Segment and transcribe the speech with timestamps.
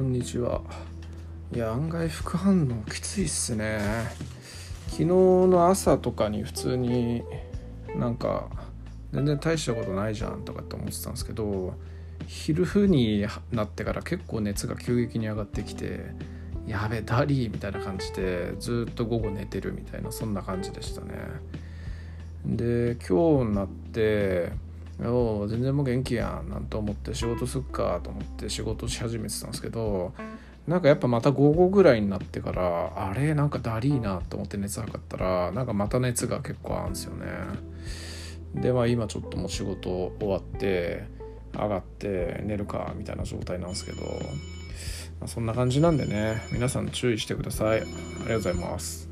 [0.00, 0.62] こんにちは。
[1.54, 3.78] いや案外副反応きついっすね。
[4.86, 7.22] 昨日の朝とかに普通に
[7.94, 8.48] なんか
[9.12, 11.74] 全然大したことないじゃんとかって思ってたんですけど
[12.26, 16.00] 昼になってから結構熱が急激に上がってきて
[16.66, 21.12] やべダリーみたいな感じでずっと午後寝てるみたいなそんな感じでしたね。
[22.46, 24.52] で今日になって
[25.08, 26.50] お全然もう元気やん。
[26.50, 30.12] なんて思って仕事すっかと思って仕事し始めてたんですけど
[30.66, 37.26] なんかやっぱまた午後ぐらいになってからあれなんかだりーなと思って熱測ったらなんかまた熱が結構あるんですよね。
[38.54, 41.04] でまあ今ちょっともう仕事終わって
[41.52, 44.02] 上がって寝るかみたいな状態なんですけど、
[45.20, 47.80] まあ、そんな感じなんでね皆さん注意してください。
[47.80, 49.09] ありがとうございます。